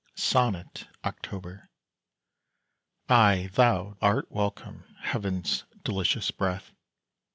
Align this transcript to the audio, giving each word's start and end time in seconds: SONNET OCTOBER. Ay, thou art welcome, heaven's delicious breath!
SONNET 0.15 0.87
OCTOBER. 1.03 1.69
Ay, 3.07 3.51
thou 3.53 3.97
art 4.01 4.31
welcome, 4.31 4.83
heaven's 5.01 5.63
delicious 5.83 6.31
breath! 6.31 6.71